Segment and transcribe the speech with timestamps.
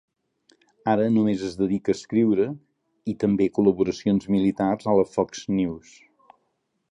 [0.93, 2.47] Ara només es dedica a escriure,
[3.13, 5.93] i també col·laboracions militars a la Fox News.